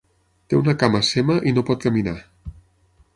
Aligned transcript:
Té 0.53 0.57
una 0.59 0.73
cama 0.83 1.01
sema 1.09 1.37
i 1.51 1.55
no 1.57 1.65
pot 1.69 1.85
caminar. 1.87 2.17